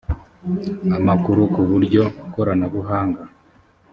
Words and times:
iii 0.85 0.93
amakuru 0.99 1.41
k 1.53 1.55
uburyo 1.63 2.03
koranabuhanga 2.33 3.21